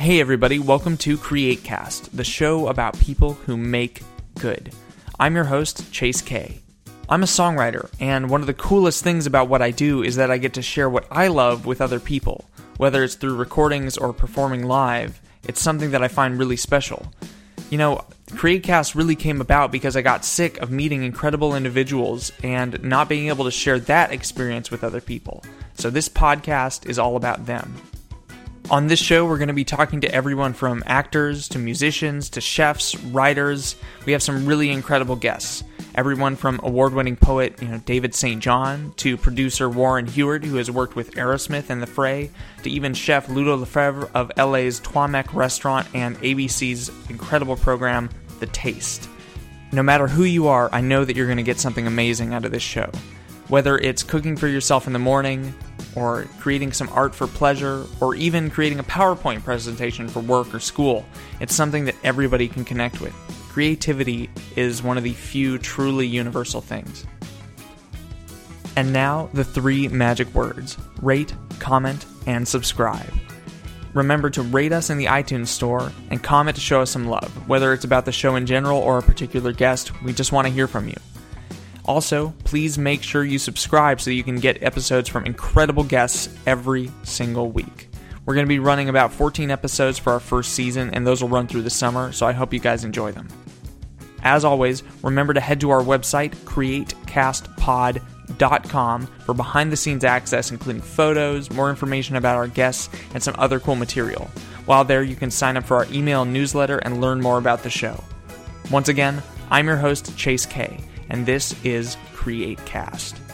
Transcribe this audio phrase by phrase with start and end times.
[0.00, 4.00] Hey, everybody, welcome to CreateCast, the show about people who make
[4.38, 4.72] good.
[5.18, 6.62] I'm your host, Chase K.
[7.10, 10.30] I'm a songwriter, and one of the coolest things about what I do is that
[10.30, 12.46] I get to share what I love with other people.
[12.78, 17.12] Whether it's through recordings or performing live, it's something that I find really special.
[17.68, 22.82] You know, CreateCast really came about because I got sick of meeting incredible individuals and
[22.82, 25.44] not being able to share that experience with other people.
[25.74, 27.74] So this podcast is all about them.
[28.70, 32.40] On this show, we're going to be talking to everyone from actors to musicians to
[32.40, 33.74] chefs, writers.
[34.06, 35.64] We have some really incredible guests.
[35.96, 38.40] Everyone from award-winning poet, you know, David St.
[38.40, 42.30] John to producer Warren Huart, who has worked with Aerosmith and The Fray,
[42.62, 48.46] to even chef Ludo Lefebvre of LA's Trois Mec restaurant and ABC's incredible program The
[48.46, 49.08] Taste.
[49.72, 52.44] No matter who you are, I know that you're going to get something amazing out
[52.44, 52.88] of this show.
[53.48, 55.52] Whether it's cooking for yourself in the morning,
[56.00, 60.58] or creating some art for pleasure, or even creating a PowerPoint presentation for work or
[60.58, 61.04] school,
[61.40, 63.12] it's something that everybody can connect with.
[63.50, 67.04] Creativity is one of the few truly universal things.
[68.76, 73.12] And now, the three magic words rate, comment, and subscribe.
[73.92, 77.48] Remember to rate us in the iTunes store and comment to show us some love,
[77.48, 80.00] whether it's about the show in general or a particular guest.
[80.02, 80.96] We just want to hear from you.
[81.84, 86.90] Also, please make sure you subscribe so you can get episodes from incredible guests every
[87.02, 87.88] single week.
[88.26, 91.30] We're going to be running about 14 episodes for our first season, and those will
[91.30, 93.28] run through the summer, so I hope you guys enjoy them.
[94.22, 100.82] As always, remember to head to our website, createcastpod.com, for behind the scenes access, including
[100.82, 104.30] photos, more information about our guests, and some other cool material.
[104.66, 107.70] While there, you can sign up for our email newsletter and learn more about the
[107.70, 108.04] show.
[108.70, 110.78] Once again, I'm your host, Chase K
[111.10, 113.29] and this is CreateCast.